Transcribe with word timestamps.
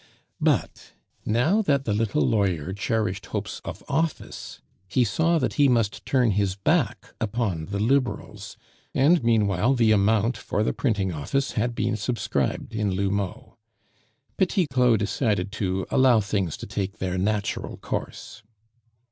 But 0.39 0.93
now 1.27 1.61
that 1.61 1.85
the 1.85 1.93
little 1.93 2.23
lawyer 2.23 2.73
cherished 2.73 3.27
hopes 3.27 3.61
of 3.63 3.83
office, 3.87 4.59
he 4.87 5.03
saw 5.03 5.37
that 5.37 5.53
he 5.61 5.69
must 5.69 6.07
turn 6.07 6.31
his 6.31 6.55
back 6.55 7.13
upon 7.21 7.65
the 7.67 7.77
Liberals; 7.77 8.57
and, 8.95 9.23
meanwhile, 9.23 9.75
the 9.75 9.91
amount 9.91 10.37
for 10.37 10.63
the 10.63 10.73
printing 10.73 11.13
office 11.13 11.51
had 11.51 11.75
been 11.75 11.95
subscribed 11.97 12.73
in 12.73 12.95
L'Houmeau. 12.95 13.57
Petit 14.37 14.65
Claud 14.73 14.97
decided 14.97 15.51
to 15.51 15.85
allow 15.91 16.19
things 16.19 16.57
to 16.57 16.65
take 16.65 16.97
their 16.97 17.19
natural 17.19 17.77
course. 17.77 18.41